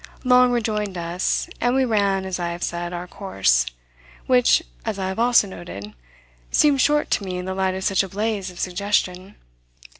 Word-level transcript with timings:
Long 0.23 0.51
rejoined 0.51 0.97
us, 0.97 1.47
and 1.59 1.75
we 1.75 1.85
ran, 1.85 2.25
as 2.25 2.39
I 2.39 2.53
have 2.53 2.63
said, 2.63 2.91
our 2.91 3.07
course; 3.07 3.67
which, 4.25 4.63
as 4.83 4.97
I 4.97 5.09
have 5.09 5.19
also 5.19 5.45
noted, 5.45 5.93
seemed 6.49 6.81
short 6.81 7.11
to 7.11 7.23
me 7.23 7.37
in 7.37 7.45
the 7.45 7.53
light 7.53 7.75
of 7.75 7.83
such 7.83 8.01
a 8.01 8.09
blaze 8.09 8.49
of 8.49 8.59
suggestion. 8.59 9.35